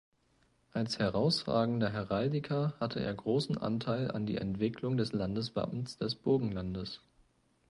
[0.73, 7.01] Als herausragender Heraldiker hatte er großen Anteil an die Entwicklung des Landeswappens des Burgenlandes.